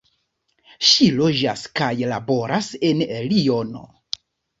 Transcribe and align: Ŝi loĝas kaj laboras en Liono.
Ŝi 0.91 1.09
loĝas 1.17 1.65
kaj 1.79 1.89
laboras 2.13 2.71
en 2.89 3.05
Liono. 3.27 3.83